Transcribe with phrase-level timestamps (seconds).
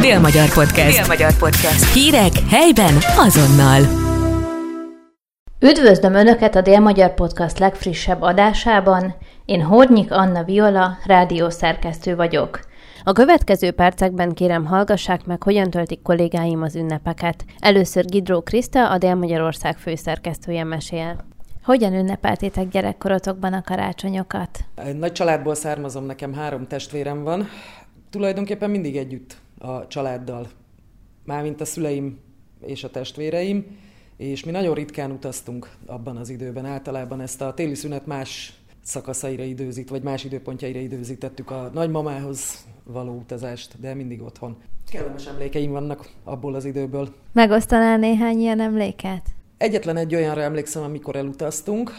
[0.00, 0.98] Dél-Magyar Podcast.
[0.98, 1.92] Dél-Magyar Podcast.
[1.92, 3.80] Hírek helyben azonnal.
[5.60, 9.14] Üdvözlöm Önöket a Dél-Magyar Podcast legfrissebb adásában.
[9.44, 12.60] Én Hornyik Anna Viola, rádiószerkesztő vagyok.
[13.04, 17.44] A következő percekben kérem hallgassák meg, hogyan töltik kollégáim az ünnepeket.
[17.58, 21.24] Először Gidró Kriszta, a Dél-Magyarország főszerkesztője mesél.
[21.64, 24.64] Hogyan ünnepeltétek gyerekkorotokban a karácsonyokat?
[24.74, 27.48] Egy nagy családból származom, nekem három testvérem van.
[28.10, 29.36] Tulajdonképpen mindig együtt
[29.66, 30.48] a családdal.
[31.24, 32.18] Mármint a szüleim
[32.60, 33.66] és a testvéreim,
[34.16, 36.64] és mi nagyon ritkán utaztunk abban az időben.
[36.64, 43.12] Általában ezt a téli szünet más szakaszaira időzít, vagy más időpontjaira időzítettük a nagymamához való
[43.12, 44.56] utazást, de mindig otthon.
[44.90, 47.14] Kellemes emlékeim vannak abból az időből.
[47.32, 49.28] Megosztanál néhány ilyen emléket?
[49.56, 51.90] Egyetlen egy olyanra emlékszem, amikor elutaztunk,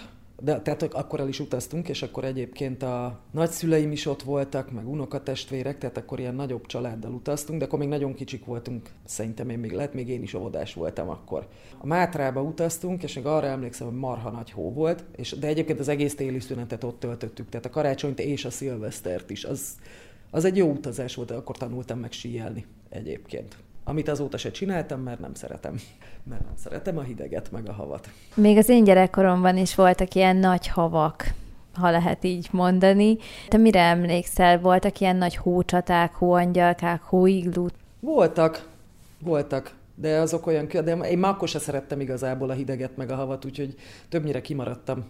[0.42, 4.88] de tehát akkor el is utaztunk, és akkor egyébként a nagyszüleim is ott voltak, meg
[4.88, 9.60] unokatestvérek, tehát akkor ilyen nagyobb családdal utaztunk, de akkor még nagyon kicsik voltunk, szerintem én
[9.60, 11.48] még lehet, még én is óvodás voltam akkor.
[11.78, 15.80] A Mátrába utaztunk, és még arra emlékszem, hogy marha nagy hó volt, és, de egyébként
[15.80, 19.44] az egész téli szünetet ott töltöttük, tehát a karácsonyt és a szilvesztert is.
[19.44, 19.78] Az,
[20.32, 25.20] az egy jó utazás volt, akkor tanultam meg síelni egyébként amit azóta se csináltam, mert
[25.20, 25.76] nem szeretem.
[26.24, 28.10] Mert nem szeretem a hideget, meg a havat.
[28.36, 31.34] Még az én gyerekkoromban is voltak ilyen nagy havak
[31.74, 33.18] ha lehet így mondani.
[33.48, 34.60] Te mire emlékszel?
[34.60, 37.74] Voltak ilyen nagy hócsaták, hóangyalkák, hóiglút?
[38.00, 38.68] Voltak,
[39.20, 43.16] voltak de azok olyan, de én már akkor se szerettem igazából a hideget meg a
[43.16, 43.76] havat, úgyhogy
[44.10, 45.06] többnyire kimaradtam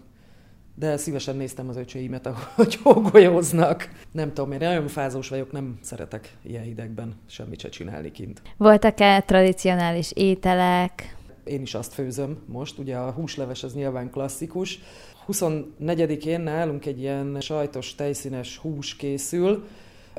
[0.80, 3.90] de szívesen néztem az öcséimet, ahogy hógolyóznak.
[4.12, 8.42] Nem tudom, én nagyon fázós vagyok, nem szeretek ilyen hidegben semmit se csinálni kint.
[8.58, 11.16] Voltak-e tradicionális ételek?
[11.44, 14.80] Én is azt főzöm most, ugye a húsleves az nyilván klasszikus.
[15.28, 19.68] 24-én nálunk egy ilyen sajtos, tejszínes hús készül,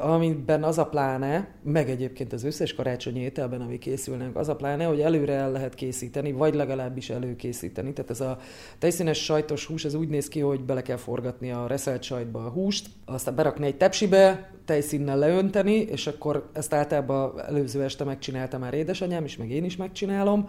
[0.01, 4.85] amiben az a pláne, meg egyébként az összes karácsonyi ételben, ami készülnek, az a pláne,
[4.85, 7.93] hogy előre el lehet készíteni, vagy legalábbis előkészíteni.
[7.93, 8.39] Tehát ez a
[8.79, 12.49] tejszínes sajtos hús, ez úgy néz ki, hogy bele kell forgatni a reszelt sajtba a
[12.49, 18.75] húst, aztán berakni egy tepsibe, tejszínnel leönteni, és akkor ezt általában előző este megcsinálta már
[18.75, 20.49] édesanyám is, meg én is megcsinálom,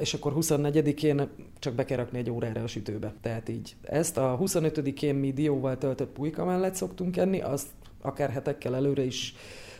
[0.00, 1.28] és akkor 24-én
[1.58, 3.14] csak be kell rakni egy órára a sütőbe.
[3.20, 3.76] Tehát így.
[3.82, 7.66] Ezt a 25-én mi dióval töltött pulyka mellett szoktunk enni, azt
[8.00, 9.34] akár hetekkel előre is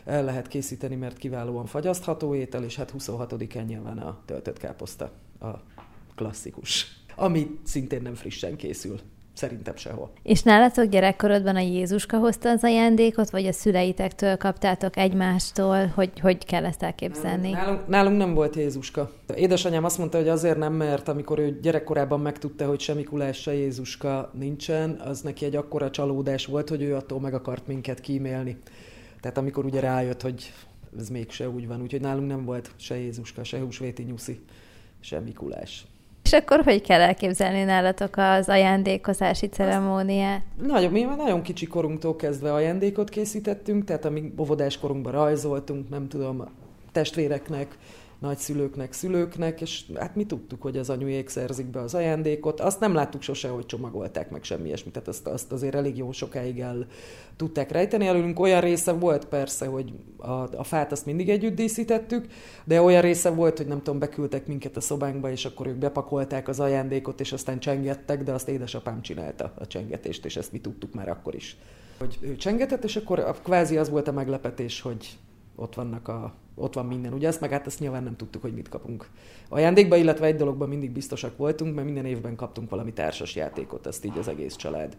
[0.05, 5.49] el lehet készíteni, mert kiválóan fagyasztható étel, és hát 26-án nyilván a töltött káposzta a
[6.15, 6.87] klasszikus,
[7.17, 9.01] ami szintén nem frissen készül.
[9.38, 10.10] Szerintem sehol.
[10.22, 15.87] És nálatok gyerekkorodban a Jézuska hozta az ajándékot, vagy a szüleitektől kaptátok egymástól?
[15.87, 17.50] Hogy, hogy kell ezt elképzelni?
[17.50, 19.10] Nálunk, nálunk nem volt Jézuska.
[19.34, 23.54] Édesanyám azt mondta, hogy azért nem, mert amikor ő gyerekkorában megtudta, hogy se Mikulás, se
[23.54, 28.56] Jézuska nincsen, az neki egy akkora csalódás volt, hogy ő attól meg akart minket kímélni.
[29.20, 30.53] Tehát amikor ugye rájött, hogy
[30.99, 34.41] ez mégse úgy van, úgyhogy nálunk nem volt se Jézuska, se Húsvéti Nyuszi,
[35.00, 35.87] se Mikulás.
[36.28, 40.43] És akkor hogy kell elképzelni nálatok az ajándékozási ceremóniát?
[40.66, 46.09] Nagyon, mi már nagyon kicsi korunktól kezdve ajándékot készítettünk, tehát amíg óvodás korunkban rajzoltunk, nem
[46.09, 46.44] tudom,
[46.93, 47.78] testvéreknek,
[48.19, 52.61] nagyszülőknek, szülőknek, és hát mi tudtuk, hogy az anyujék szerzik be az ajándékot.
[52.61, 56.12] Azt nem láttuk sose, hogy csomagolták meg semmi ilyesmit, tehát azt, azt azért elég jó
[56.12, 56.87] sokáig el
[57.37, 58.06] tudták rejteni.
[58.06, 62.27] Előlünk olyan része volt persze, hogy a, a fát azt mindig együtt díszítettük,
[62.65, 66.49] de olyan része volt, hogy nem tudom, beküldtek minket a szobánkba, és akkor ők bepakolták
[66.49, 70.95] az ajándékot, és aztán csengettek, de azt édesapám csinálta a csengetést, és ezt mi tudtuk
[70.95, 71.56] már akkor is.
[71.99, 75.19] Hogy ő csengetett, és akkor a, kvázi az volt a meglepetés, hogy
[75.59, 77.13] ott vannak a ott van minden.
[77.13, 79.11] Ugye ezt meg hát ezt nyilván nem tudtuk, hogy mit kapunk
[79.49, 84.05] ajándékba, illetve egy dologban mindig biztosak voltunk, mert minden évben kaptunk valami társas játékot, ezt
[84.05, 84.99] így az egész család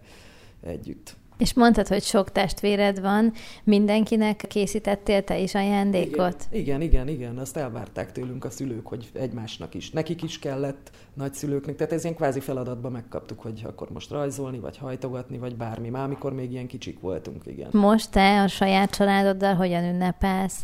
[0.62, 1.16] együtt.
[1.40, 3.34] És mondtad, hogy sok testvéred van,
[3.64, 6.48] mindenkinek készítettél te is ajándékot?
[6.52, 7.38] Igen, igen, igen, igen.
[7.38, 9.90] azt elvárták tőlünk a szülők, hogy egymásnak is.
[9.92, 14.78] Nekik is kellett, nagyszülőknek, tehát ez ilyen kvázi feladatban megkaptuk, hogy akkor most rajzolni, vagy
[14.78, 17.70] hajtogatni, vagy bármi, már amikor még ilyen kicsik voltunk, igen.
[17.72, 20.62] Most te a saját családoddal hogyan ünnepelsz?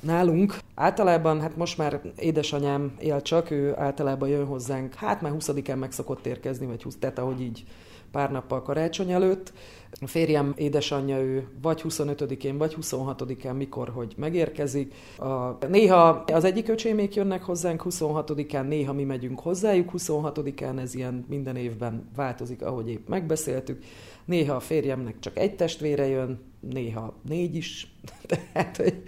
[0.00, 5.78] Nálunk általában, hát most már édesanyám él csak, ő általában jön hozzánk, hát már 20-án
[5.78, 7.64] meg szokott érkezni, vagy 20, tehát ahogy így
[8.10, 9.52] pár nappal karácsony előtt.
[10.00, 14.94] A férjem édesanyja ő vagy 25-én, vagy 26-án, mikor, hogy megérkezik.
[15.18, 21.24] A, néha az egyik öcsémék jönnek hozzánk 26-án, néha mi megyünk hozzájuk 26-án, ez ilyen
[21.28, 23.82] minden évben változik, ahogy épp megbeszéltük.
[24.24, 27.94] Néha a férjemnek csak egy testvére jön, néha négy is.
[28.52, 29.02] Tehát, hogy...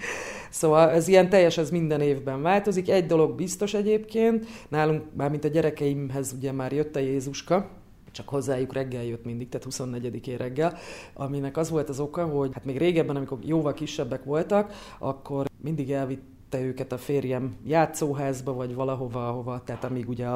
[0.50, 2.90] Szóval ez ilyen teljes, ez minden évben változik.
[2.90, 7.79] Egy dolog biztos egyébként, nálunk, mármint a gyerekeimhez ugye már jött a Jézuska,
[8.12, 10.76] csak hozzájuk reggel jött mindig, tehát 24-én reggel,
[11.14, 15.92] aminek az volt az oka, hogy hát még régebben, amikor jóval kisebbek voltak, akkor mindig
[15.92, 20.26] elvitt vitte őket a férjem játszóházba, vagy valahova, ahova, tehát amíg ugye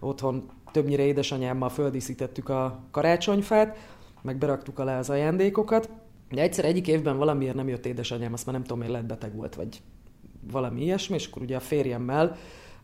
[0.00, 3.76] otthon többnyire édesanyámmal földíszítettük a karácsonyfát,
[4.22, 5.90] meg beraktuk alá az ajándékokat,
[6.30, 9.34] de egyszer egyik évben valamiért nem jött édesanyám, azt már nem tudom, hogy lett beteg
[9.34, 9.80] volt, vagy
[10.50, 12.36] valami ilyesmi, és akkor ugye a férjemmel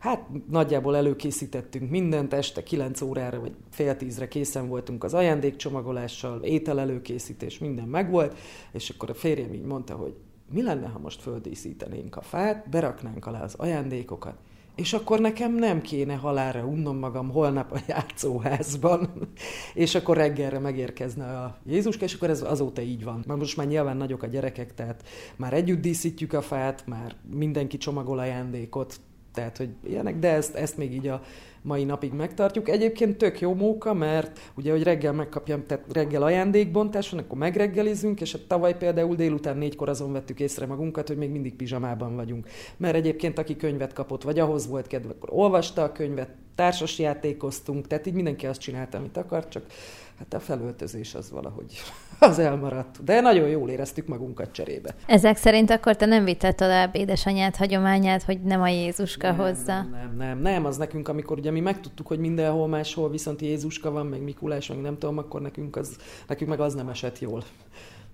[0.05, 6.79] Hát nagyjából előkészítettünk mindent, este 9 órára vagy fél tízre készen voltunk az ajándékcsomagolással, étel
[6.79, 8.37] előkészítés, minden megvolt,
[8.71, 10.15] és akkor a férjem így mondta, hogy
[10.51, 14.35] mi lenne, ha most földíszítenénk a fát, beraknánk alá az ajándékokat,
[14.75, 19.09] és akkor nekem nem kéne halára unnom magam holnap a játszóházban,
[19.73, 23.23] és akkor reggelre megérkezne a Jézus, és akkor ez azóta így van.
[23.27, 27.77] Már most már nyilván nagyok a gyerekek, tehát már együtt díszítjük a fát, már mindenki
[27.77, 28.99] csomagol ajándékot,
[29.35, 31.21] tehát, hogy ilyenek, de ezt, ezt még így a
[31.65, 32.69] mai napig megtartjuk.
[32.69, 38.21] Egyébként tök jó móka, mert ugye, hogy reggel megkapjam, tehát reggel ajándékbontás van, akkor megreggelizünk,
[38.21, 42.47] és a tavaly például délután négykor azon vettük észre magunkat, hogy még mindig pizsamában vagyunk.
[42.77, 47.87] Mert egyébként, aki könyvet kapott, vagy ahhoz volt kedve, akkor olvasta a könyvet, társas játékoztunk,
[47.87, 49.65] tehát így mindenki azt csinálta, amit akart, csak
[50.17, 51.81] hát a felöltözés az valahogy
[52.19, 53.03] az elmaradt.
[53.03, 54.95] De nagyon jól éreztük magunkat cserébe.
[55.05, 59.81] Ezek szerint akkor te nem vitted tovább édesanyád hagyományát, hogy nem a Jézuska nem, hozzá?
[59.81, 63.91] Nem, nem, nem, nem, az nekünk, amikor ugye mi megtudtuk, hogy mindenhol máshol viszont Jézuska
[63.91, 65.97] van, meg Mikulás, meg nem tudom, akkor nekünk, az,
[66.27, 67.43] nekünk meg az nem esett jól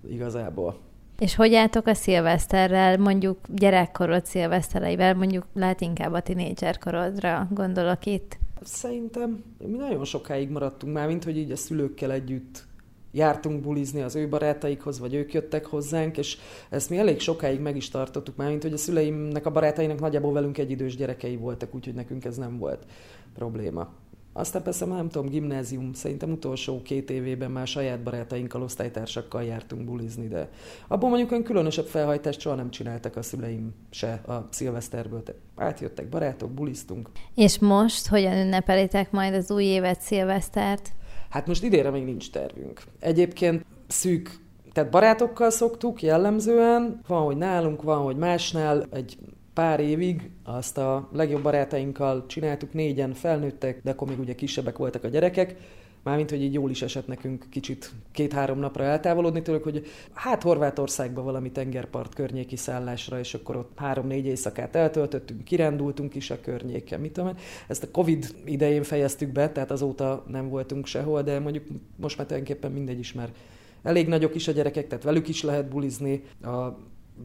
[0.07, 0.77] igazából.
[1.19, 8.40] És hogy álltok a szilveszterrel, mondjuk gyerekkorod szilvesztereivel, mondjuk lehet inkább a tinédzserkorodra gondolok itt?
[8.63, 12.63] Szerintem mi nagyon sokáig maradtunk már, mint hogy így a szülőkkel együtt
[13.11, 16.37] jártunk bulizni az ő barátaikhoz, vagy ők jöttek hozzánk, és
[16.69, 20.33] ezt mi elég sokáig meg is tartottuk már, mint hogy a szüleimnek, a barátainak nagyjából
[20.33, 22.85] velünk egy idős gyerekei voltak, úgyhogy nekünk ez nem volt
[23.33, 23.93] probléma.
[24.33, 30.27] Aztán persze nem tudom, gimnázium, szerintem utolsó két évében már saját barátainkkal, osztálytársakkal jártunk bulizni,
[30.27, 30.49] de
[30.87, 35.23] abban mondjuk olyan különösebb felhajtást soha nem csináltak a szüleim se a szilveszterből.
[35.23, 37.09] Tehát átjöttek barátok, buliztunk.
[37.35, 40.91] És most hogyan ünnepelitek majd az új évet, szilvesztert?
[41.29, 42.81] Hát most idére még nincs tervünk.
[42.99, 44.39] Egyébként szűk
[44.73, 49.17] tehát barátokkal szoktuk jellemzően, van, hogy nálunk, van, hogy másnál, egy
[49.53, 55.03] pár évig azt a legjobb barátainkkal csináltuk, négyen felnőttek, de akkor még ugye kisebbek voltak
[55.03, 55.55] a gyerekek,
[56.03, 61.21] mármint, hogy így jól is esett nekünk kicsit két-három napra eltávolodni tőlük, hogy hát Horvátországba
[61.21, 67.13] valami tengerpart környéki szállásra, és akkor ott három-négy éjszakát eltöltöttünk, kirándultunk is a környéken, mit
[67.13, 67.37] tudom
[67.67, 71.65] Ezt a Covid idején fejeztük be, tehát azóta nem voltunk sehol, de mondjuk
[71.95, 73.35] most már tulajdonképpen mindegy is, mert
[73.83, 76.23] elég nagyok is a gyerekek, tehát velük is lehet bulizni.
[76.41, 76.77] A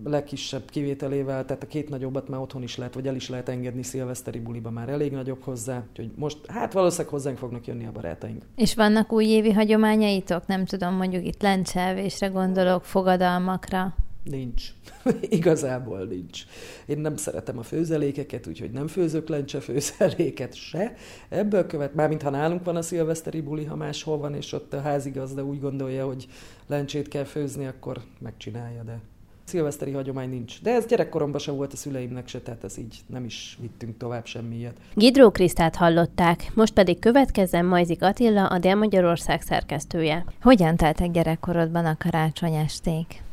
[0.04, 3.82] legkisebb kivételével, tehát a két nagyobbat már otthon is lehet, vagy el is lehet engedni
[3.82, 8.44] szilveszteri buliba, már elég nagyok hozzá, úgyhogy most hát valószínűleg hozzánk fognak jönni a barátaink.
[8.56, 10.46] És vannak újévi hagyományaitok?
[10.46, 13.94] Nem tudom, mondjuk itt lencselvésre gondolok, fogadalmakra?
[14.30, 14.72] Nincs.
[15.38, 16.44] Igazából nincs.
[16.86, 20.94] Én nem szeretem a főzelékeket, úgyhogy nem főzök lencse főzeléket se.
[21.28, 24.80] Ebből követ, már mintha nálunk van a szilveszteri buli, ha máshol van, és ott a
[24.80, 26.26] házigazda úgy gondolja, hogy
[26.66, 29.00] lencsét kell főzni, akkor megcsinálja, de
[29.46, 30.62] szilveszteri hagyomány nincs.
[30.62, 34.26] De ez gyerekkoromban sem volt a szüleimnek se, tehát ez így nem is vittünk tovább
[34.26, 34.76] semmiet.
[34.94, 40.24] Gidró Krisztát hallották, most pedig következzen Majzik Attila, a Dél-Magyarország szerkesztője.
[40.42, 43.24] Hogyan teltek gyerekkorodban a karácsonyesték?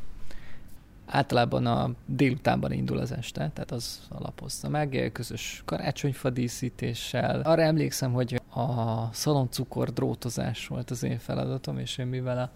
[1.14, 7.42] általában a délutánban indul az este, tehát az alapozza meg, közös karácsonyfa díszítéssel.
[7.42, 12.50] Arra emlékszem, hogy a szaloncukor drótozás volt az én feladatom, és én mivel a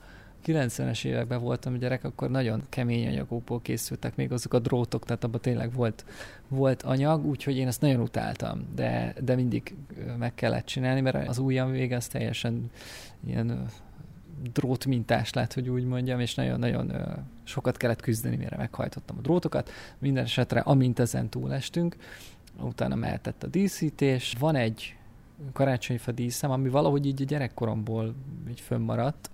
[0.46, 5.42] 90-es években voltam gyerek, akkor nagyon kemény anyagokból készültek még azok a drótok, tehát abban
[5.42, 6.06] tényleg volt,
[6.48, 9.76] volt anyag, úgyhogy én ezt nagyon utáltam, de, de mindig
[10.18, 12.72] meg kellett csinálni, mert az ujjam vége az teljesen
[13.26, 13.68] ilyen
[14.54, 16.94] drót mintás lett, hogy úgy mondjam, és nagyon-nagyon
[17.44, 19.70] sokat kellett küzdeni, mire meghajtottam a drótokat.
[20.00, 21.96] Minden esetre, amint ezen túlestünk,
[22.62, 24.36] utána mehetett a díszítés.
[24.40, 24.96] Van egy
[25.54, 28.16] karácsonyfa díszem, ami valahogy így a gyerekkoromból
[28.50, 29.30] így fönnmaradt,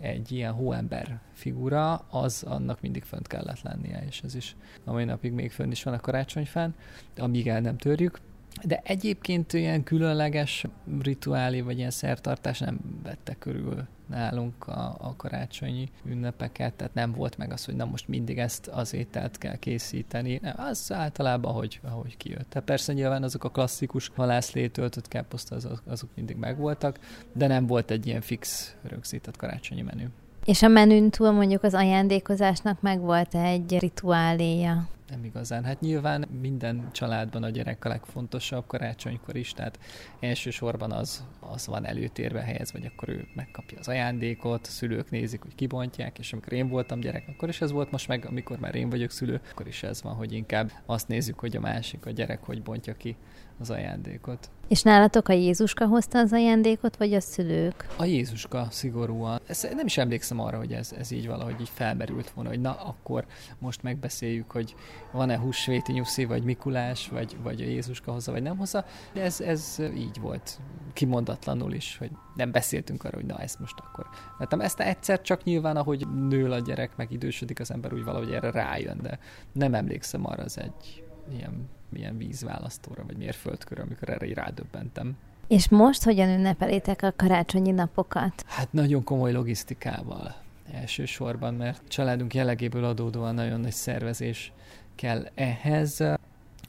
[0.00, 5.04] egy ilyen hóember figura, az annak mindig fönt kellett lennie, és ez is a mai
[5.04, 6.74] napig még fönn is van a karácsonyfán,
[7.16, 8.20] amíg el nem törjük.
[8.62, 10.64] De egyébként ilyen különleges
[11.02, 17.36] rituálé vagy ilyen szertartás nem vette körül nálunk a, a karácsonyi ünnepeket, tehát nem volt
[17.36, 20.38] meg az, hogy na most mindig ezt az ételt kell készíteni.
[20.42, 22.48] Nem, az általában, ahogy, ahogy kijött.
[22.48, 26.98] Tehát persze nyilván azok a klasszikus halászlé töltött káposzta, azok, azok mindig megvoltak,
[27.32, 30.06] de nem volt egy ilyen fix rögzített karácsonyi menü.
[30.44, 34.88] És a menün túl mondjuk az ajándékozásnak meg volt egy rituáléja?
[35.08, 35.64] Nem igazán.
[35.64, 39.78] Hát nyilván minden családban a gyerek a legfontosabb karácsonykor is, tehát
[40.20, 45.54] elsősorban az, az van előtérbe helyez, vagy akkor ő megkapja az ajándékot, szülők nézik, hogy
[45.54, 48.90] kibontják, és amikor én voltam gyerek, akkor is ez volt, most meg amikor már én
[48.90, 52.44] vagyok szülő, akkor is ez van, hogy inkább azt nézzük, hogy a másik, a gyerek
[52.44, 53.16] hogy bontja ki
[53.60, 54.50] az ajándékot.
[54.68, 57.86] És nálatok a Jézuska hozta az ajándékot, vagy a szülők?
[57.96, 59.40] A Jézuska szigorúan.
[59.46, 62.70] Ez, nem is emlékszem arra, hogy ez, ez így valahogy így felmerült volna, hogy na,
[62.70, 63.26] akkor
[63.58, 64.74] most megbeszéljük, hogy
[65.12, 68.84] van-e húsvéti nyuszi, vagy Mikulás, vagy, vagy a Jézuska hozza, vagy nem hozza.
[69.12, 70.58] De ez, ez így volt
[70.92, 74.06] kimondatlanul is, hogy nem beszéltünk arra, hogy na, ezt most akkor.
[74.38, 78.32] Mert ezt egyszer csak nyilván, ahogy nő a gyerek, meg idősödik az ember, úgy valahogy
[78.32, 79.18] erre rájön, de
[79.52, 81.04] nem emlékszem arra az egy
[81.38, 85.16] ilyen milyen vízválasztóra, vagy mérföldkörre, amikor erre így rádöbbentem.
[85.48, 88.44] És most hogyan ünnepelétek a karácsonyi napokat?
[88.46, 90.34] Hát nagyon komoly logisztikával
[90.72, 94.52] elsősorban, mert családunk jellegéből adódóan nagyon nagy szervezés
[94.94, 96.02] kell ehhez.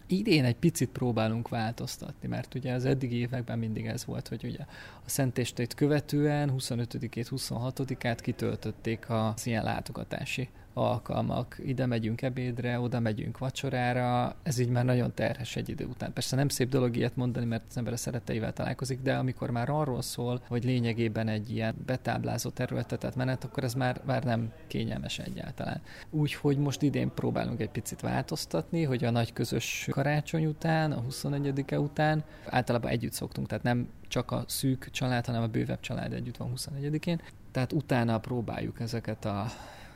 [0.07, 4.59] Idén egy picit próbálunk változtatni, mert ugye az eddigi években mindig ez volt, hogy ugye
[5.05, 11.57] a szentestét követően 25-ét, 26-át kitöltötték a ilyen látogatási alkalmak.
[11.65, 16.13] Ide megyünk ebédre, oda megyünk vacsorára, ez így már nagyon terhes egy idő után.
[16.13, 19.69] Persze nem szép dolog ilyet mondani, mert az ember a szeretteivel találkozik, de amikor már
[19.69, 25.19] arról szól, hogy lényegében egy ilyen betáblázó területet menet, akkor ez már, már nem kényelmes
[25.19, 25.81] egyáltalán.
[26.09, 31.79] Úgyhogy most idén próbálunk egy picit változtatni, hogy a nagy közös karácsony után, a 21-e
[31.79, 36.37] után általában együtt szoktunk, tehát nem csak a szűk család, hanem a bővebb család együtt
[36.37, 37.21] van 21-én.
[37.51, 39.45] Tehát utána próbáljuk ezeket a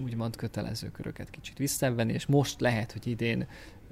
[0.01, 3.47] úgymond kötelező köröket kicsit visszavenni, és most lehet, hogy idén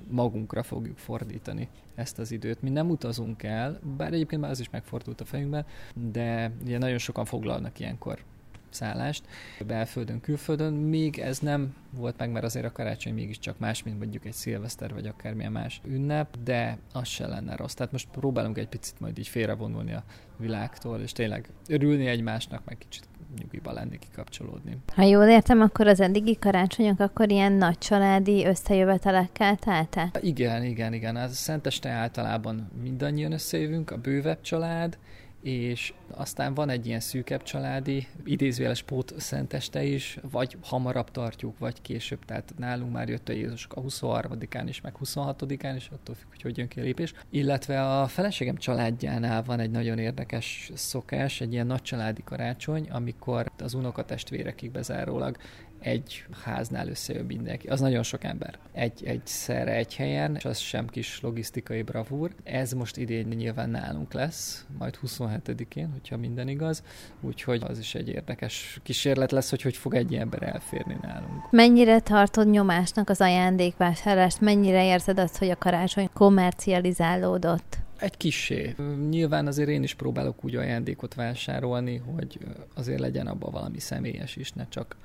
[0.10, 2.62] magunkra fogjuk fordítani ezt az időt.
[2.62, 5.66] Mi nem utazunk el, bár egyébként már az is megfordult a fejünkben,
[6.12, 8.24] de ugye nagyon sokan foglalnak ilyenkor
[8.70, 9.24] szállást
[9.66, 14.26] belföldön, külföldön, még ez nem volt meg, mert azért a karácsony mégiscsak más, mint mondjuk
[14.26, 17.74] egy szilveszter, vagy akármilyen más ünnep, de az se lenne rossz.
[17.74, 20.04] Tehát most próbálunk egy picit majd így félrevonulni a
[20.38, 23.08] világtól, és tényleg örülni egymásnak, meg kicsit
[23.40, 24.78] nyugiba lenni, kikapcsolódni.
[24.96, 30.20] Ha jól értem, akkor az eddigi karácsonyok akkor ilyen nagy családi összejövetelekkel teltek?
[30.22, 31.16] Igen, igen, igen.
[31.16, 34.98] Az Szenteste általában mindannyian összejövünk, a bővebb család,
[35.42, 41.82] és aztán van egy ilyen szűkebb családi, idézőjeles pót szenteste is, vagy hamarabb tartjuk, vagy
[41.82, 46.30] később, tehát nálunk már jött a Jézus a 23-án is, meg 26-án is, attól függ,
[46.30, 47.14] hogy hogy jön ki a lépés.
[47.30, 53.52] Illetve a feleségem családjánál van egy nagyon érdekes szokás, egy ilyen nagy családi karácsony, amikor
[53.58, 55.38] az unokatestvérekig bezárólag
[55.80, 57.68] egy háznál összejön mindenki.
[57.68, 58.58] Az nagyon sok ember.
[58.72, 62.32] Egy, egyszerre egy helyen, és az sem kis logisztikai bravúr.
[62.44, 66.84] Ez most idén nyilván nálunk lesz, majd 27-én, hogyha minden igaz.
[67.22, 71.52] Úgyhogy az is egy érdekes kísérlet lesz, hogy hogy fog egy ember elférni nálunk.
[71.52, 74.42] Mennyire tartod nyomásnak az ajándékvásárlást?
[74.42, 77.78] Mennyire érzed azt, hogy a karácsony kommercializálódott?
[78.00, 78.76] Egy kisé.
[79.10, 82.38] Nyilván azért én is próbálok úgy ajándékot vásárolni, hogy
[82.76, 84.96] azért legyen abban valami személyes is, ne csak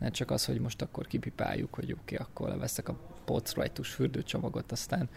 [0.00, 4.72] ne csak az, hogy most akkor kipipáljuk, hogy oké, okay, akkor leveszek a pocrajtus fürdőcsomagot,
[4.72, 5.08] aztán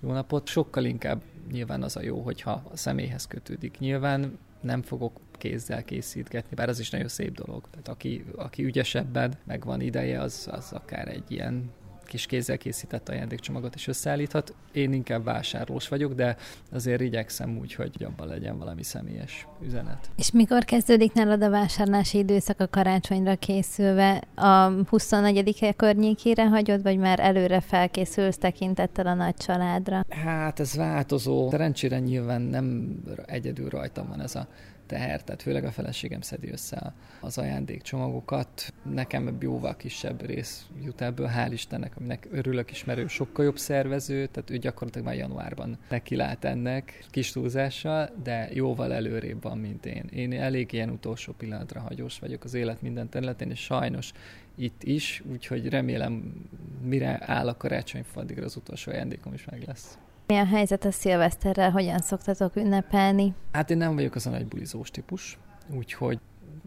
[0.00, 0.48] jó napot.
[0.48, 3.78] Sokkal inkább nyilván az a jó, hogyha a személyhez kötődik.
[3.78, 7.68] Nyilván nem fogok kézzel készítgetni, bár az is nagyon szép dolog.
[7.70, 11.70] Tehát aki, aki ügyesebben, meg van ideje, az, az akár egy ilyen
[12.10, 14.54] kis kézzel készített ajándékcsomagot is összeállíthat.
[14.72, 16.36] Én inkább vásárlós vagyok, de
[16.72, 20.10] azért igyekszem úgy, hogy abban legyen valami személyes üzenet.
[20.16, 24.22] És mikor kezdődik nálad a vásárlási időszak a karácsonyra készülve?
[24.34, 30.04] A 24-e környékére hagyod, vagy már előre felkészülsz tekintettel a nagy családra?
[30.08, 31.50] Hát ez változó.
[31.50, 34.48] Szerencsére nyilván nem egyedül rajtam van ez a
[34.90, 38.72] teher, tehát főleg a feleségem szedi össze az ajándékcsomagokat.
[38.82, 43.58] Nekem jóval kisebb rész jut ebből, hál' Istennek, aminek örülök is, mert ő sokkal jobb
[43.58, 49.58] szervező, tehát ő gyakorlatilag már januárban neki lát ennek kis túlzással, de jóval előrébb van,
[49.58, 50.04] mint én.
[50.12, 54.12] Én elég ilyen utolsó pillanatra hagyós vagyok az élet minden területén, és sajnos
[54.54, 56.34] itt is, úgyhogy remélem,
[56.82, 59.98] mire áll a karácsonyfa, addigra az utolsó ajándékom is meg lesz.
[60.30, 61.70] Mi a helyzet a szilveszterrel?
[61.70, 63.34] Hogyan szoktatok ünnepelni?
[63.52, 65.38] Hát én nem vagyok az a nagy bulizós típus,
[65.76, 66.18] úgyhogy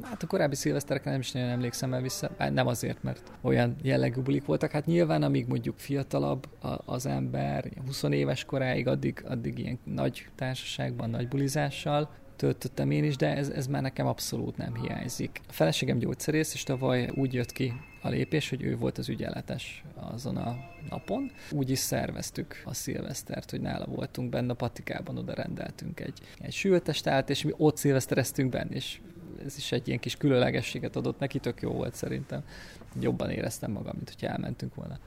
[0.01, 4.21] Hát a korábbi szilveszterekre nem is nagyon emlékszem el vissza, nem azért, mert olyan jellegű
[4.21, 4.71] bulik voltak.
[4.71, 6.49] Hát nyilván, amíg mondjuk fiatalabb
[6.85, 13.15] az ember, 20 éves koráig, addig, addig ilyen nagy társaságban, nagy bulizással töltöttem én is,
[13.15, 15.41] de ez, ez már nekem abszolút nem hiányzik.
[15.47, 19.83] A feleségem gyógyszerész, és tavaly úgy jött ki a lépés, hogy ő volt az ügyeletes
[19.95, 20.57] azon a
[20.89, 21.31] napon.
[21.51, 26.53] Úgy is szerveztük a szilvesztert, hogy nála voltunk benne a patikában, oda rendeltünk egy, egy
[26.53, 28.99] sültestát, és mi ott szilvesztereztünk benne, és
[29.45, 32.43] ez is egy ilyen kis különlegességet adott neki, tök jó volt szerintem.
[32.99, 34.99] Jobban éreztem magam, mint hogyha elmentünk volna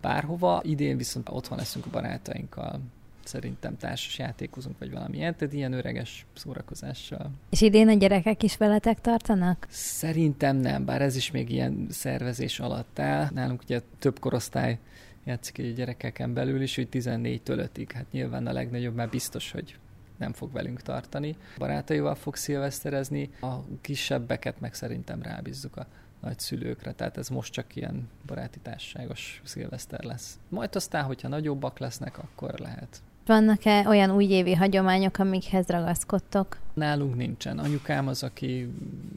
[0.00, 0.60] bárhova.
[0.64, 2.80] Idén viszont otthon leszünk a barátainkkal,
[3.26, 7.30] szerintem társas játékozunk, vagy valami ilyen, tehát ilyen öreges szórakozással.
[7.50, 9.66] És idén a gyerekek is veletek tartanak?
[9.70, 13.28] Szerintem nem, bár ez is még ilyen szervezés alatt áll.
[13.34, 14.78] Nálunk ugye több korosztály
[15.24, 17.90] játszik egy gyerekeken belül is, hogy 14-től 5-ig.
[17.94, 19.76] Hát nyilván a legnagyobb már biztos, hogy
[20.16, 21.36] nem fog velünk tartani.
[21.58, 25.86] Barátaival fog szilveszterezni, a kisebbeket meg szerintem rábízzuk a
[26.20, 30.38] nagyszülőkre, tehát ez most csak ilyen baráti társaságos szilveszter lesz.
[30.48, 33.02] Majd aztán, hogyha nagyobbak lesznek, akkor lehet.
[33.26, 36.56] Vannak-e olyan újévi hagyományok, amikhez ragaszkodtok?
[36.74, 37.58] Nálunk nincsen.
[37.58, 38.72] Anyukám az, aki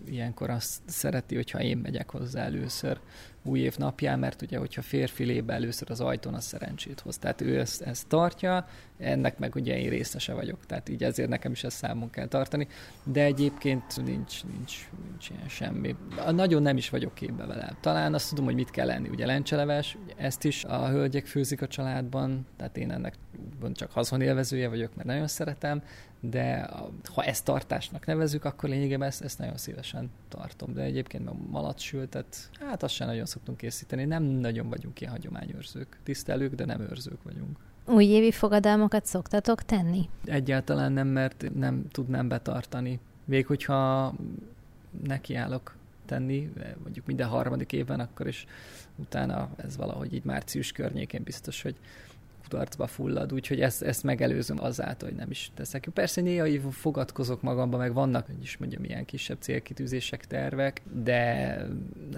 [0.09, 2.99] ilyenkor azt szereti, hogyha én megyek hozzá először
[3.43, 7.17] új év napján, mert ugye, hogyha férfi lép először az ajtón, az szerencsét hoz.
[7.17, 11.51] Tehát ő ezt, ezt tartja, ennek meg ugye én részese vagyok, tehát így ezért nekem
[11.51, 12.67] is ezt számon kell tartani,
[13.03, 15.95] de egyébként nincs, nincs, nincs ilyen semmi.
[16.31, 17.77] Nagyon nem is vagyok képbe vele.
[17.81, 19.09] Talán azt tudom, hogy mit kell lenni.
[19.09, 23.15] Ugye lencseleves, ugye ezt is a hölgyek főzik a családban, tehát én ennek
[23.73, 25.81] csak haszonélvezője vagyok, mert nagyon szeretem,
[26.19, 26.69] de
[27.13, 30.73] ha ezt tartásnak nevezük, akkor lényegében ezt, ezt nagyon szívesen tartom.
[30.73, 34.05] De egyébként a malacsültet, hát azt sem nagyon szoktunk készíteni.
[34.05, 35.99] Nem nagyon vagyunk ilyen hagyományőrzők.
[36.03, 37.57] Tisztelők, de nem őrzők vagyunk.
[37.87, 40.09] Újévi fogadalmakat szoktatok tenni?
[40.25, 42.99] Egyáltalán nem, mert nem tudnám betartani.
[43.25, 44.13] Még hogyha
[45.03, 45.75] nekiállok
[46.05, 46.51] tenni,
[46.83, 48.45] mondjuk minden harmadik évben, akkor is
[48.95, 51.75] utána ez valahogy így március környékén biztos, hogy
[52.49, 55.89] kudarcba fullad, úgyhogy ezt, ezt megelőzöm azáltal, hogy nem is teszek.
[55.93, 61.21] Persze néha fogadkozok magamba, meg vannak, hogy is mondjam, ilyen kisebb célkitűzések, tervek, de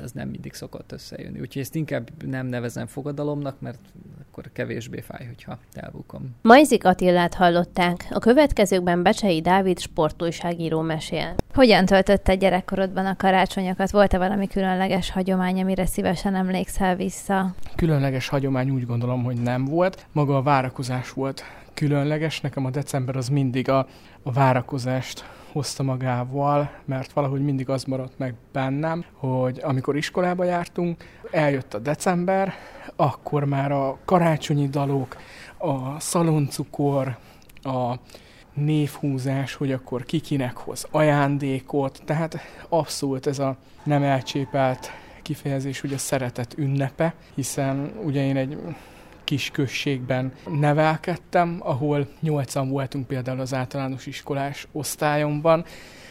[0.02, 1.40] ez nem mindig szokott összejönni.
[1.40, 3.80] Úgyhogy ezt inkább nem nevezem fogadalomnak, mert
[4.30, 6.36] akkor kevésbé fáj, hogyha elbukom.
[6.42, 8.06] Majzik Attillát hallották.
[8.10, 11.36] A következőkben Becsei Dávid sportújságíró mesél.
[11.54, 13.92] Hogyan töltötte gyerekkorodban a karácsonyokat?
[13.92, 17.56] Volt-e valami különleges hagyomány, amire szívesen emlékszel vissza?
[17.76, 20.06] Különleges hagyomány úgy gondolom, hogy nem volt.
[20.18, 21.44] Maga a várakozás volt
[21.74, 22.42] különleges.
[22.42, 23.88] Nekem a december az mindig a,
[24.24, 31.04] a várakozást hozta magával, mert valahogy mindig az maradt meg bennem, hogy amikor iskolába jártunk,
[31.32, 32.54] eljött a december,
[32.96, 35.18] akkor már a karácsonyi dalok,
[35.58, 37.18] a szaloncukor,
[37.62, 37.96] a
[38.54, 42.38] névhúzás, hogy akkor kikinek hoz ajándékot, tehát
[42.70, 48.58] abszolút ez a nem elcsépelt kifejezés, hogy a szeretet ünnepe, hiszen ugye én egy
[49.28, 55.66] kis községben nevelkedtem, ahol nyolcan voltunk például az általános iskolás osztályomban,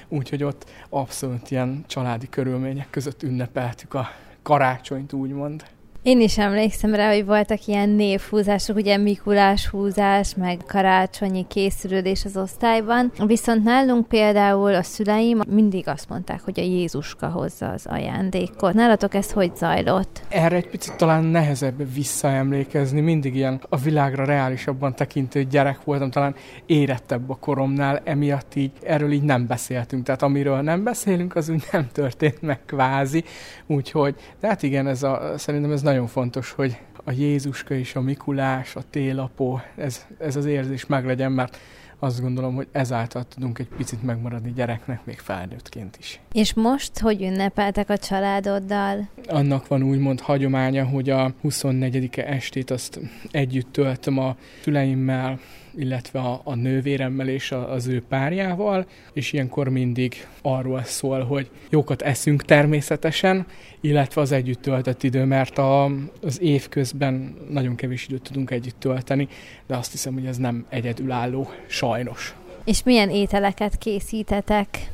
[0.09, 4.09] úgyhogy ott abszolút ilyen családi körülmények között ünnepeltük a
[4.43, 5.65] karácsonyt, úgymond.
[6.07, 12.37] Én is emlékszem rá, hogy voltak ilyen névhúzások, ugye Mikulás húzás, meg karácsonyi készülődés az
[12.37, 13.13] osztályban.
[13.27, 18.75] Viszont nálunk például a szüleim mindig azt mondták, hogy a Jézuska hozza az ajándékot.
[18.75, 20.23] Nálatok ez hogy zajlott?
[20.29, 23.01] Erre egy picit talán nehezebb visszaemlékezni.
[23.01, 26.35] Mindig ilyen a világra reálisabban tekintő gyerek voltam, talán
[26.67, 30.05] érettebb a koromnál, emiatt így erről így nem beszéltünk.
[30.05, 33.25] Tehát amiről nem beszélünk, az úgy nem történt meg kvázi.
[33.67, 37.95] Úgyhogy, de hát igen, ez a, szerintem ez nagyon nagyon fontos, hogy a Jézuska és
[37.95, 41.59] a Mikulás, a télapó, ez, ez az érzés meglegyen, mert
[41.99, 46.21] azt gondolom, hogy ezáltal tudunk egy picit megmaradni gyereknek, még felnőttként is.
[46.33, 49.09] És most, hogy ünnepeltek a családoddal?
[49.29, 55.39] Annak van úgymond hagyománya, hogy a 24-e estét azt együtt töltöm a szüleimmel,
[55.77, 61.51] illetve a, a nővéremmel és a, az ő párjával, és ilyenkor mindig arról szól, hogy
[61.71, 63.47] jókat eszünk természetesen,
[63.81, 65.85] illetve az együtt töltött idő, mert a,
[66.23, 69.29] az év közben nagyon kevés időt tudunk együtt tölteni,
[69.67, 72.35] de azt hiszem, hogy ez nem egyedülálló, sajnos.
[72.65, 74.91] És milyen ételeket készítetek?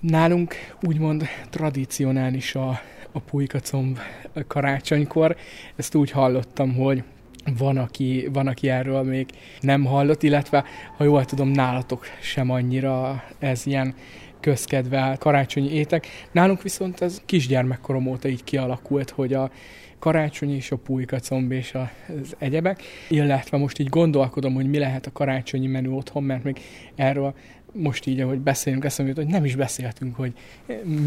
[0.00, 2.80] Nálunk úgymond tradicionális a,
[3.12, 3.98] a pulykacomb
[4.46, 5.36] karácsonykor.
[5.76, 7.02] Ezt úgy hallottam, hogy
[7.58, 9.26] van aki, van, aki erről még
[9.60, 10.64] nem hallott, illetve
[10.96, 13.94] ha jól tudom, nálatok sem annyira ez ilyen
[14.40, 16.06] közkedvel karácsonyi étek.
[16.32, 19.50] Nálunk viszont ez kisgyermekkorom óta így kialakult, hogy a
[19.98, 25.12] karácsony és a pulykacomb és az egyebek, illetve most így gondolkodom, hogy mi lehet a
[25.12, 26.60] karácsonyi menü otthon, mert még
[26.94, 27.34] erről
[27.72, 30.32] most így, ahogy beszélünk, eszembe hogy nem is beszéltünk, hogy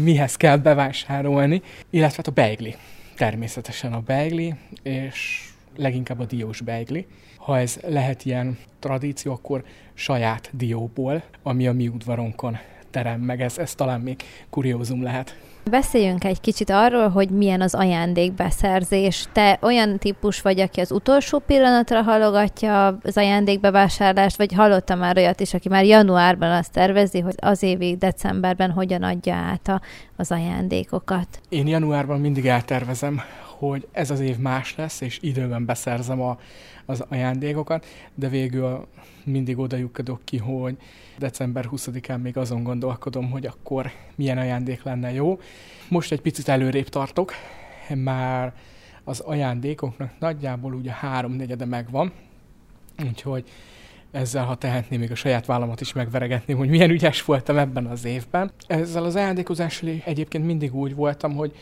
[0.02, 2.74] mihez kell bevásárolni, illetve hát a beigli.
[3.16, 5.42] Természetesen a beigli, és
[5.76, 7.06] leginkább a diós beigli.
[7.36, 12.56] Ha ez lehet ilyen tradíció, akkor saját dióból, ami a mi udvaronkon
[12.90, 13.40] terem meg.
[13.40, 15.36] Ez, ez talán még kuriózum lehet.
[15.70, 19.26] Beszéljünk egy kicsit arról, hogy milyen az ajándékbeszerzés.
[19.32, 25.40] Te olyan típus vagy, aki az utolsó pillanatra halogatja az ajándékbevásárlást, vagy hallottam már olyat
[25.40, 29.80] is, aki már januárban azt tervezi, hogy az évi decemberben hogyan adja át a,
[30.16, 31.40] az ajándékokat?
[31.48, 33.20] Én januárban mindig eltervezem,
[33.68, 36.38] hogy ez az év más lesz, és időben beszerzem a,
[36.84, 38.86] az ajándékokat, de végül
[39.24, 40.76] mindig oda lyukadok ki, hogy
[41.18, 45.40] december 20-án még azon gondolkodom, hogy akkor milyen ajándék lenne jó.
[45.88, 47.32] Most egy picit előrébb tartok,
[47.94, 48.52] már
[49.04, 52.12] az ajándékoknak nagyjából ugye háromnegyede megvan,
[53.02, 53.44] úgyhogy
[54.10, 58.04] ezzel, ha tehetném, még a saját vállamat is megveregetném, hogy milyen ügyes voltam ebben az
[58.04, 58.50] évben.
[58.66, 61.52] Ezzel az ajándékozással egyébként mindig úgy voltam, hogy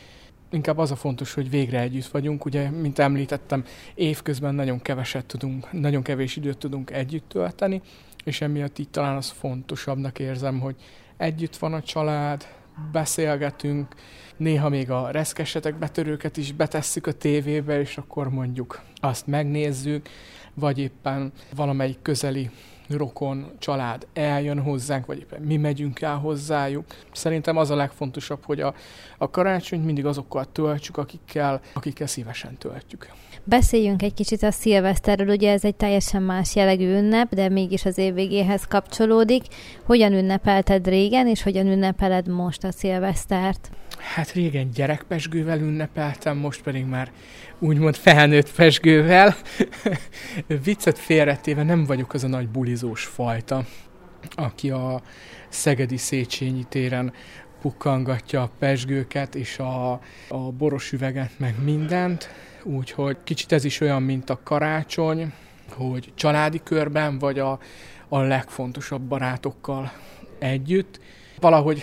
[0.52, 2.44] inkább az a fontos, hogy végre együtt vagyunk.
[2.44, 7.80] Ugye, mint említettem, évközben nagyon keveset tudunk, nagyon kevés időt tudunk együtt tölteni,
[8.24, 10.74] és emiatt így talán az fontosabbnak érzem, hogy
[11.16, 12.46] együtt van a család,
[12.92, 13.94] beszélgetünk,
[14.36, 20.08] néha még a reszkesetek betörőket is betesszük a tévébe, és akkor mondjuk azt megnézzük,
[20.54, 22.50] vagy éppen valamelyik közeli
[22.88, 26.84] rokon, család eljön hozzánk, vagy éppen mi megyünk el hozzájuk.
[27.12, 28.74] Szerintem az a legfontosabb, hogy a,
[29.18, 33.08] a karácsonyt mindig azokkal töltsük, akikkel, akikkel szívesen töltjük.
[33.44, 37.98] Beszéljünk egy kicsit a szilveszterről, ugye ez egy teljesen más jellegű ünnep, de mégis az
[37.98, 39.42] év végéhez kapcsolódik.
[39.84, 43.70] Hogyan ünnepelted régen, és hogyan ünnepeled most a szilvesztert?
[44.02, 47.12] Hát régen gyerekpesgővel ünnepeltem, most pedig már
[47.58, 49.36] úgymond felnőtt pesgővel.
[50.64, 53.64] Viccet félretéve nem vagyok az a nagy bulizós fajta,
[54.34, 55.02] aki a
[55.48, 57.12] Szegedi Széchenyi téren
[57.60, 59.92] pukkangatja a pesgőket és a,
[60.28, 62.30] a boros üveget, meg mindent.
[62.62, 65.32] Úgyhogy kicsit ez is olyan, mint a karácsony,
[65.70, 67.58] hogy családi körben, vagy a,
[68.08, 69.92] a legfontosabb barátokkal
[70.38, 71.00] együtt.
[71.40, 71.82] Valahogy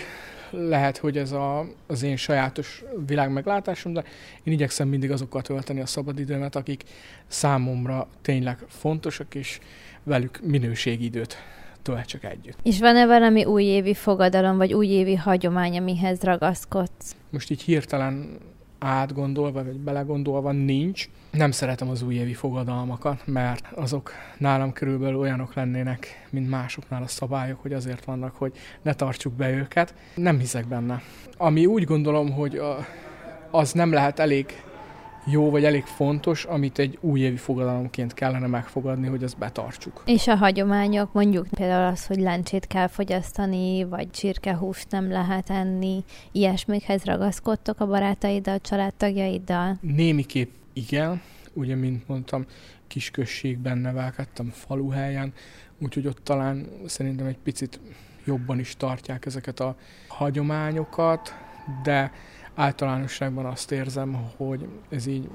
[0.50, 4.04] lehet, hogy ez a, az én sajátos világmeglátásom, de
[4.42, 6.82] én igyekszem mindig azokkal tölteni a szabadidőmet, akik
[7.26, 9.58] számomra tényleg fontosak, és
[10.02, 11.36] velük minőségidőt
[11.82, 12.58] töltsek együtt.
[12.62, 17.16] És van-e valami újévi fogadalom, vagy újévi hagyomány, amihez ragaszkodsz?
[17.30, 18.38] Most így hirtelen
[18.80, 21.08] átgondolva, vagy belegondolva nincs.
[21.30, 27.62] Nem szeretem az újévi fogadalmakat, mert azok nálam körülbelül olyanok lennének, mint másoknál a szabályok,
[27.62, 29.94] hogy azért vannak, hogy ne tartsuk be őket.
[30.14, 31.02] Nem hiszek benne.
[31.36, 32.60] Ami úgy gondolom, hogy
[33.50, 34.62] az nem lehet elég
[35.24, 40.02] jó vagy elég fontos, amit egy újévi fogadalomként kellene megfogadni, hogy ezt betartsuk.
[40.06, 46.04] És a hagyományok, mondjuk például az, hogy lencsét kell fogyasztani, vagy csirkehúst nem lehet enni,
[46.32, 49.78] ilyesmikhez ragaszkodtok a barátaiddal, családtagjaiddal?
[49.80, 51.20] Némiképp igen,
[51.52, 52.44] ugye, mint mondtam,
[52.86, 55.32] kisközségben nevelkedtem faluhelyen,
[55.78, 57.80] úgyhogy ott talán szerintem egy picit
[58.24, 59.76] jobban is tartják ezeket a
[60.08, 61.34] hagyományokat,
[61.82, 62.12] de
[62.60, 65.28] általánosságban azt érzem, hogy ez így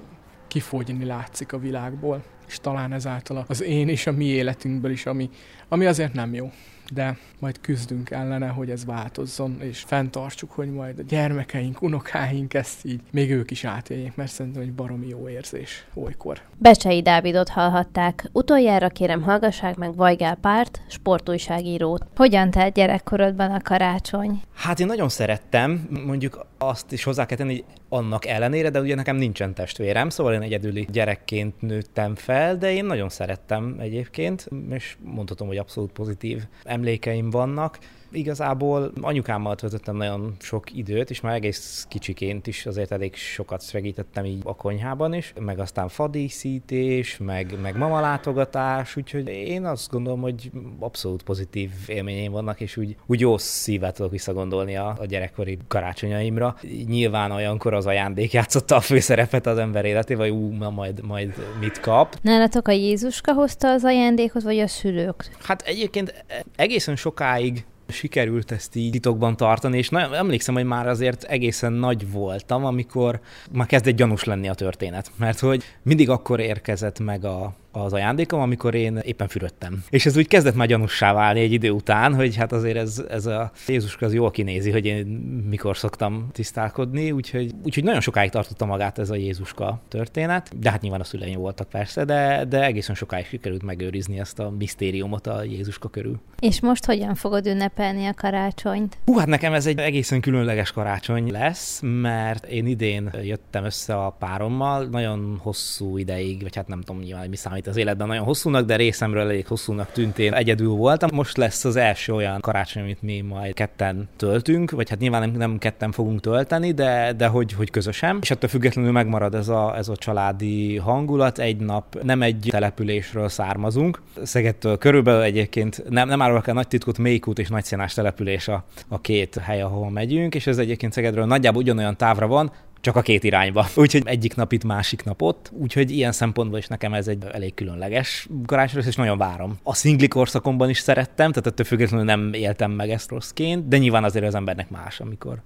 [0.48, 5.30] kifogyni látszik a világból, és talán ezáltal az én és a mi életünkből is, ami,
[5.68, 6.52] ami azért nem jó
[6.94, 12.86] de majd küzdünk ellene, hogy ez változzon, és fenntartsuk, hogy majd a gyermekeink, unokáink ezt
[12.86, 16.42] így még ők is átéljék, mert szerintem egy baromi jó érzés olykor.
[16.58, 18.30] Becsei Dávidot hallhatták.
[18.32, 22.06] Utoljára kérem hallgassák meg Vajgál Párt, sportújságírót.
[22.16, 24.42] Hogyan telt gyerekkorodban a karácsony?
[24.54, 28.96] Hát én nagyon szerettem, mondjuk azt is hozzá kell tenni, hogy annak ellenére, de ugye
[28.96, 34.98] nekem nincsen testvérem, szóval én egyedüli gyerekként nőttem fel, de én nagyon szerettem egyébként, és
[35.04, 37.80] mondhatom, hogy abszolút pozitív emlékeim vannak
[38.16, 44.26] igazából anyukámmal töltöttem nagyon sok időt, és már egész kicsiként is azért elég sokat segítettem
[44.26, 50.22] így a konyhában is, meg aztán fadíszítés, meg, meg mama látogatás, úgyhogy én azt gondolom,
[50.22, 55.58] hogy abszolút pozitív élményeim vannak, és úgy, úgy jó szívvel tudok visszagondolni a, a gyerekkori
[55.68, 56.56] karácsonyaimra.
[56.88, 61.34] Nyilván olyankor az ajándék játszotta a főszerepet az ember életében, vagy ú, na majd, majd
[61.60, 62.18] mit kap.
[62.22, 65.36] Nálatok a Jézuska hozta az ajándékot, vagy a szülők?
[65.42, 66.26] Hát egyébként
[66.56, 72.12] egészen sokáig sikerült ezt így titokban tartani, és nagyon emlékszem, hogy már azért egészen nagy
[72.12, 73.20] voltam, amikor
[73.52, 78.40] már kezdett gyanús lenni a történet, mert hogy mindig akkor érkezett meg a, az ajándékom,
[78.40, 79.84] amikor én éppen fürödtem.
[79.90, 83.26] És ez úgy kezdett már gyanussá válni egy idő után, hogy hát azért ez, ez
[83.26, 85.06] a Jézuska az jól kinézi, hogy én
[85.50, 90.82] mikor szoktam tisztálkodni, úgyhogy, úgyhogy nagyon sokáig tartotta magát ez a Jézuska történet, de hát
[90.82, 95.44] nyilván a szüleim voltak persze, de, de egészen sokáig sikerült megőrizni ezt a misztériumot a
[95.44, 96.20] Jézuska körül.
[96.40, 98.98] És most hogyan fogod ünnepelni a karácsonyt?
[99.06, 104.10] Hú, hát nekem ez egy egészen különleges karácsony lesz, mert én idén jöttem össze a
[104.10, 108.24] párommal, nagyon hosszú ideig, vagy hát nem tudom nyilván, mi számít számít az életben nagyon
[108.24, 110.20] hosszúnak, de részemről elég hosszúnak tűnt.
[110.20, 111.10] Én egyedül voltam.
[111.14, 115.38] Most lesz az első olyan karácsony, amit mi majd ketten töltünk, vagy hát nyilván nem,
[115.38, 118.18] nem ketten fogunk tölteni, de, de hogy, hogy közösen.
[118.22, 121.40] És ettől függetlenül megmarad ez a, ez a családi hangulat.
[121.40, 124.02] Egy nap nem egy településről származunk.
[124.24, 129.02] Szegedtől körülbelül egyébként nem, nem árulok el nagy titkot, Mékút és Nagyszínás település a, a
[129.02, 132.52] két hely, ahol megyünk, és ez egyébként Szegedről nagyjából ugyanolyan távra van,
[132.86, 133.68] csak a két irányba.
[133.76, 135.50] Úgyhogy egyik nap itt, másik nap ott.
[135.54, 139.60] Úgyhogy ilyen szempontból is nekem ez egy elég különleges karácsony, és nagyon várom.
[139.64, 144.04] A szingli korszakomban is szerettem, tehát ettől függetlenül nem éltem meg ezt rosszként, de nyilván
[144.04, 145.42] azért az embernek más, amikor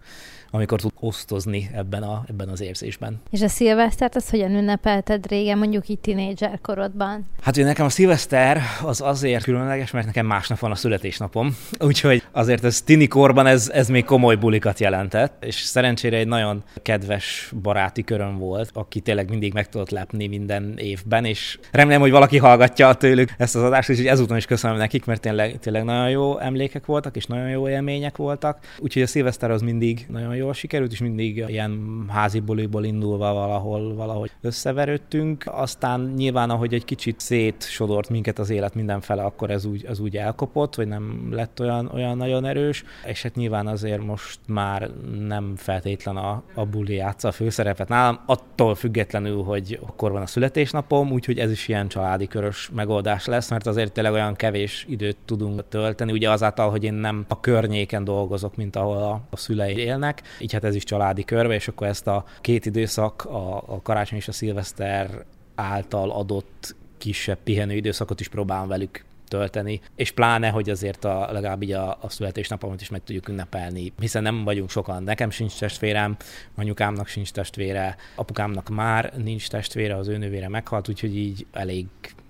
[0.51, 3.21] amikor tud osztozni ebben, a, ebben az érzésben.
[3.31, 7.25] És a szilvesztert az hogyan ünnepelted régen, mondjuk itt tínédzser korodban?
[7.41, 12.23] Hát ugye nekem a szilveszter az azért különleges, mert nekem másnap van a születésnapom, úgyhogy
[12.31, 17.51] azért ez tini korban ez, ez még komoly bulikat jelentett, és szerencsére egy nagyon kedves
[17.61, 22.37] baráti köröm volt, aki tényleg mindig meg tudott lepni minden évben, és remélem, hogy valaki
[22.37, 26.39] hallgatja tőlük ezt az adást, és ezúton is köszönöm nekik, mert tényleg, tényleg nagyon jó
[26.39, 30.91] emlékek voltak, és nagyon jó élmények voltak, úgyhogy a szilveszter az mindig nagyon jól sikerült,
[30.91, 35.43] és mindig ilyen házi buliból indulva valahol valahogy összeverődtünk.
[35.45, 40.17] Aztán nyilván, ahogy egy kicsit szétsodort minket az élet mindenfele, akkor ez úgy, az úgy
[40.17, 44.89] elkopott, vagy nem lett olyan, olyan nagyon erős, és hát nyilván azért most már
[45.27, 50.25] nem feltétlen a, a buli játsza a főszerepet nálam, attól függetlenül, hogy akkor van a
[50.25, 55.17] születésnapom, úgyhogy ez is ilyen családi körös megoldás lesz, mert azért tényleg olyan kevés időt
[55.25, 59.77] tudunk tölteni, ugye azáltal, hogy én nem a környéken dolgozok, mint ahol a, a szülei
[59.77, 63.81] élnek, így hát ez is családi körbe, és akkor ezt a két időszak, a, a
[63.81, 70.49] karácsony és a szilveszter által adott kisebb pihenő időszakot is próbálom velük tölteni, és pláne,
[70.49, 74.69] hogy azért a, legalább így a, a születésnapomat is meg tudjuk ünnepelni, hiszen nem vagyunk
[74.69, 75.03] sokan.
[75.03, 76.17] Nekem sincs testvérem,
[76.55, 81.85] anyukámnak sincs testvére, apukámnak már nincs testvére, az ő nővére meghalt, úgyhogy így elég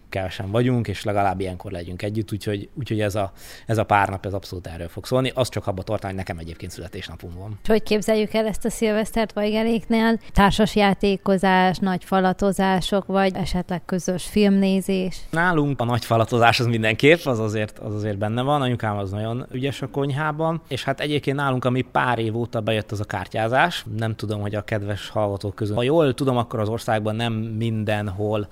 [0.10, 3.32] kevesen vagyunk, és legalább ilyenkor legyünk együtt, úgyhogy, úgyhogy ez, a,
[3.66, 5.32] ez a pár nap ez abszolút erről fog szólni.
[5.36, 7.60] Az csak abba tartani, hogy nekem egyébként születésnapom van.
[7.66, 10.20] Hogy képzeljük el ezt a szilvesztert Vajgeléknél?
[10.34, 15.18] Társas játékozás, nagy falatozások, vagy esetleg közös filmnézés?
[15.30, 18.62] Nálunk a nagy falatozás az mindenképp, az azért, az azért benne van.
[18.62, 22.92] Anyukám az nagyon ügyes a konyhában, és hát egyébként nálunk, ami pár év óta bejött
[22.92, 25.76] az a kártyázás, nem tudom, hogy a kedves hallgatók közül.
[25.76, 28.48] Ha jól tudom, akkor az országban nem mindenhol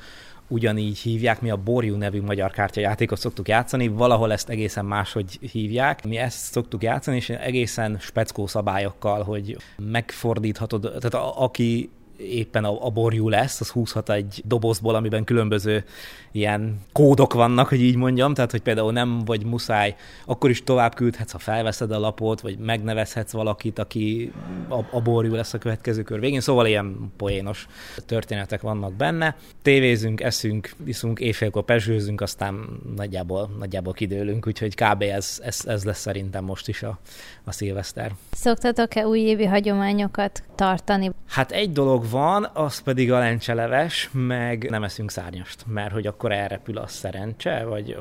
[0.47, 6.05] ugyanígy hívják, mi a Borjú nevű magyar kártyajátékot szoktuk játszani, valahol ezt egészen máshogy hívják.
[6.05, 12.85] Mi ezt szoktuk játszani, és egészen speckó szabályokkal, hogy megfordíthatod, tehát a, aki éppen a,
[12.85, 15.83] a borjú lesz, az húzhat egy dobozból, amiben különböző
[16.31, 20.95] ilyen kódok vannak, hogy így mondjam, tehát hogy például nem vagy muszáj, akkor is tovább
[20.95, 24.31] küldhetsz, ha felveszed a lapot, vagy megnevezhetsz valakit, aki
[24.67, 27.67] a, a borjú lesz a következő kör végén, szóval ilyen poénos
[28.05, 29.35] történetek vannak benne.
[29.61, 35.01] Tévézünk, eszünk, iszunk, éjfélkor pezsőzünk, aztán nagyjából, nagyjából kidőlünk, úgyhogy kb.
[35.01, 36.99] ez, ez, ez lesz szerintem most is a,
[37.43, 38.11] a szilveszter.
[38.31, 41.11] Szoktatok-e újévi hagyományokat tartani?
[41.27, 46.31] Hát egy dolog van, az pedig a lencseleves, meg nem eszünk szárnyast, mert hogy akkor
[46.31, 47.97] elrepül a szerencse, vagy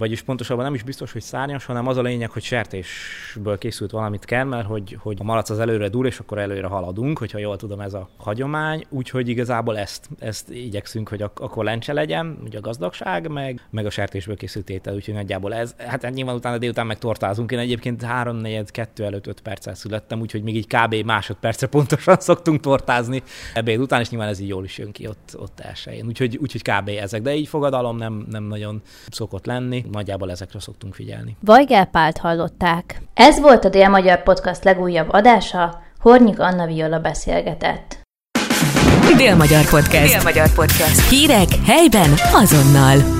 [0.00, 4.24] vagyis pontosabban nem is biztos, hogy szárnyas, hanem az a lényeg, hogy sertésből készült valamit
[4.24, 7.56] kell, mert hogy, hogy a malac az előre dur, és akkor előre haladunk, hogyha jól
[7.56, 12.58] tudom ez a hagyomány, úgyhogy igazából ezt, ezt igyekszünk, hogy ak- akkor lencse legyen, ugye
[12.58, 16.86] a gazdagság, meg, meg a sertésből készült étel, úgyhogy nagyjából ez, hát nyilván utána délután
[16.86, 17.52] meg tortázunk.
[17.52, 20.94] Én egyébként 3 4 2 előtt 5 perccel születtem, úgyhogy még így kb.
[20.94, 23.22] másodperce pontosan szoktunk tortázni
[23.54, 26.06] ebéd után, és nyilván ez így jól is jön ki ott, ott elsőjén.
[26.06, 26.88] Úgyhogy, úgyhogy kb.
[26.88, 31.36] ezek, de így fogadalom nem, nem nagyon szokott lenni nagyjából ezekre szoktunk figyelni.
[31.40, 33.02] Vajgel Pált hallották.
[33.14, 37.98] Ez volt a Dél-Magyar Podcast legújabb adása, Hornyik Anna Viola beszélgetett.
[39.16, 40.12] Dél-Magyar Podcast.
[40.12, 41.08] Dél-Magyar Podcast.
[41.08, 43.19] Hírek helyben azonnal.